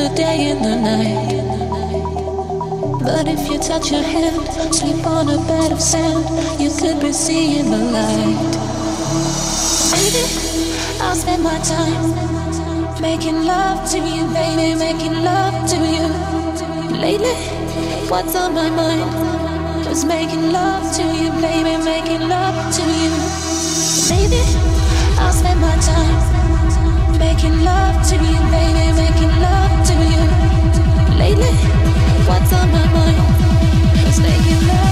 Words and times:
another 0.00 0.14
day 0.14 0.50
in 0.50 0.62
the 0.62 0.76
night. 0.76 1.30
But 3.02 3.28
if 3.28 3.48
you 3.50 3.58
touch 3.58 3.90
your 3.90 4.02
hand, 4.02 4.46
sleep 4.74 5.06
on 5.06 5.28
a 5.28 5.38
bed 5.46 5.72
of 5.72 5.80
sand, 5.80 6.24
you 6.60 6.70
could 6.70 7.00
be 7.00 7.12
seeing 7.12 7.70
the 7.70 7.78
light. 7.78 8.40
Maybe 9.92 10.24
I'll 11.00 11.16
spend 11.16 11.42
my 11.42 11.58
time 11.60 12.30
Making 13.00 13.44
love 13.44 13.90
to 13.92 13.98
you, 13.98 14.24
baby, 14.28 14.74
making 14.78 15.24
love 15.24 15.68
to 15.70 15.76
you. 15.76 16.06
Lately, 17.00 17.34
what's 18.10 18.36
on 18.36 18.54
my 18.54 18.68
mind? 18.70 19.84
Just 19.84 20.06
making 20.06 20.52
love 20.52 20.84
to 20.96 21.02
you, 21.02 21.30
baby, 21.40 21.82
making 21.82 22.28
love 22.28 22.58
to 22.76 22.82
you. 23.00 23.10
Maybe 24.12 24.42
I'll 25.18 25.32
spend 25.32 25.60
my 25.60 25.76
time 25.90 27.18
making 27.18 27.64
love 27.64 27.96
to 28.10 28.16
you, 28.16 28.40
baby, 28.52 28.92
making 28.96 29.34
love. 29.40 29.69
Lately, 31.30 31.46
what's 32.26 32.52
on 32.52 32.72
my 32.72 32.84
mind? 32.92 34.04
Just 34.04 34.20
making 34.20 34.66
love 34.66 34.89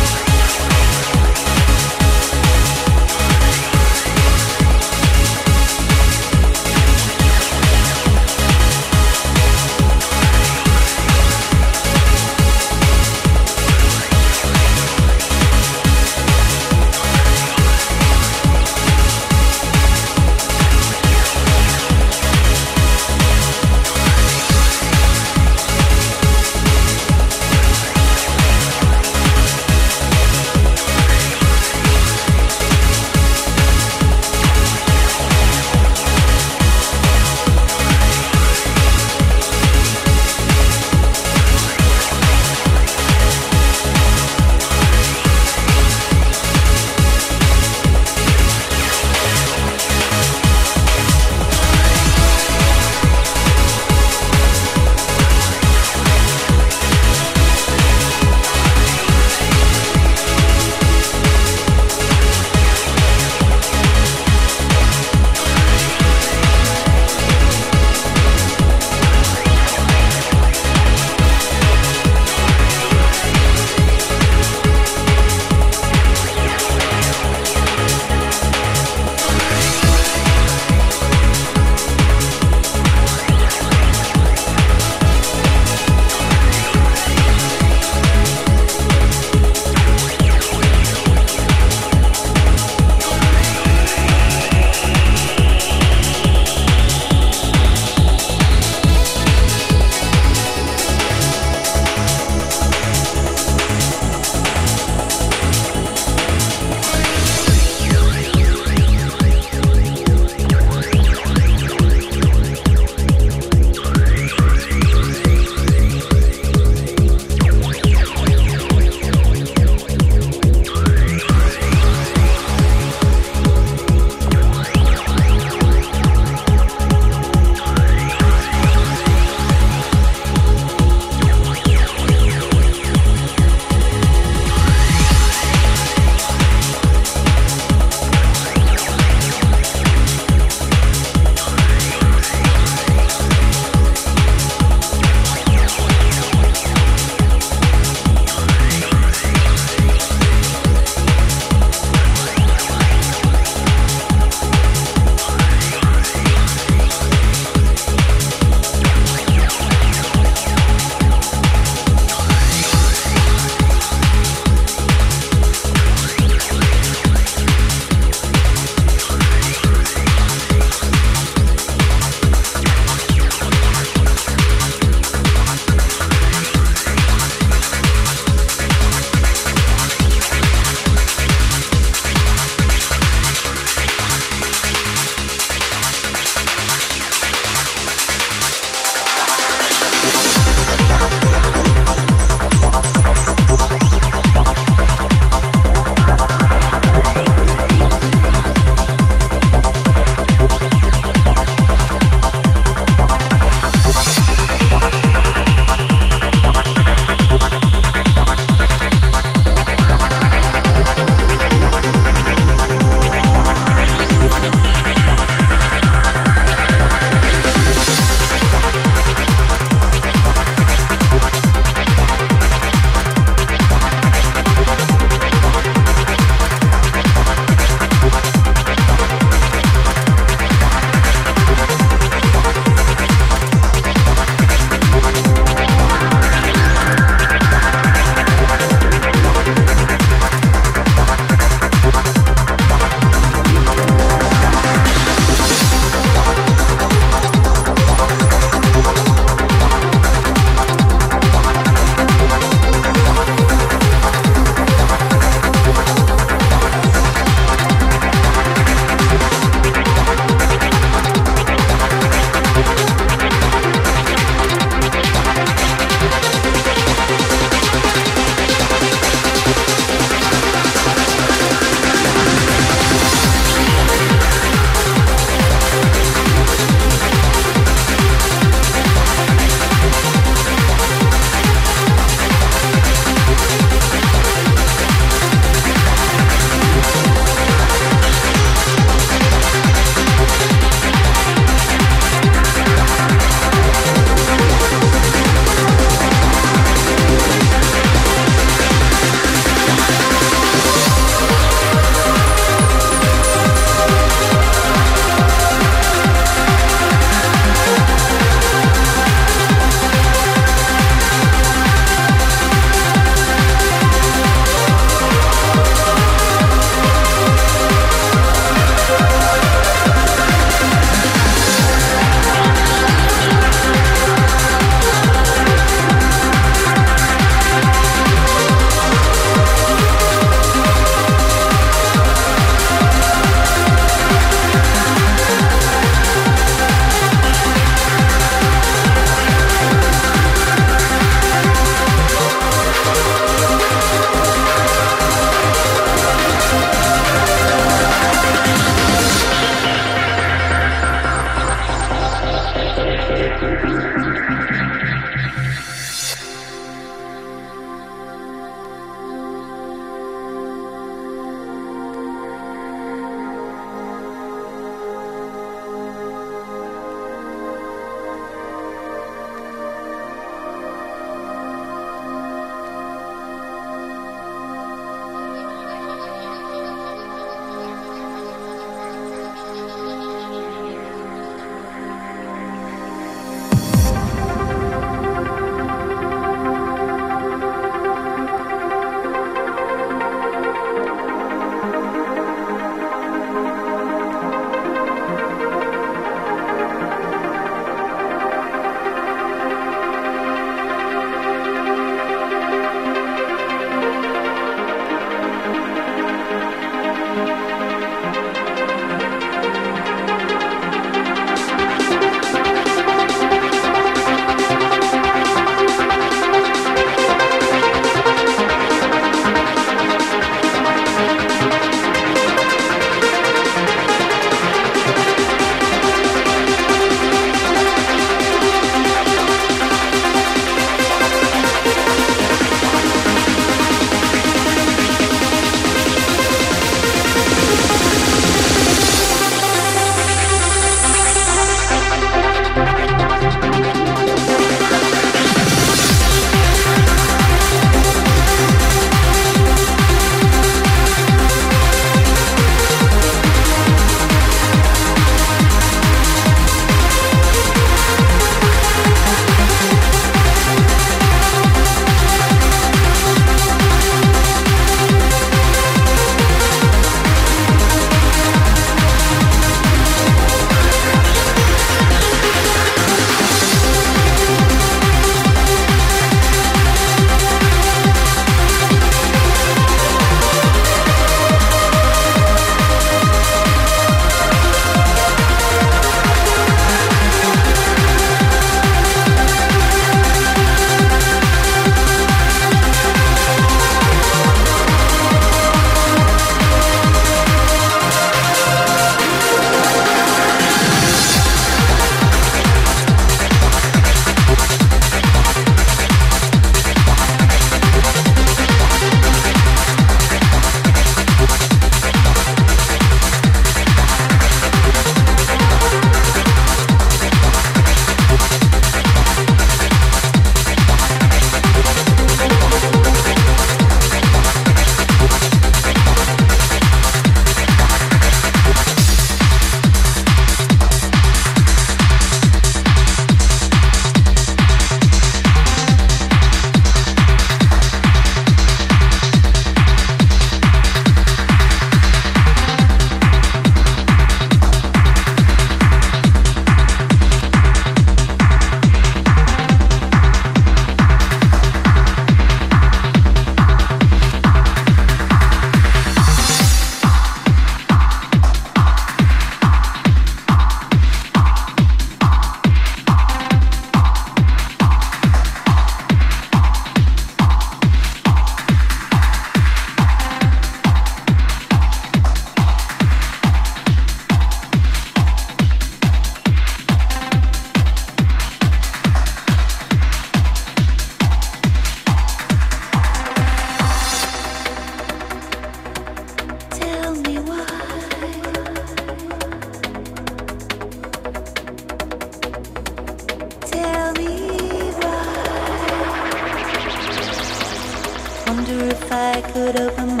could 599.33 599.55
open 599.55 599.87
my. 599.87 600.00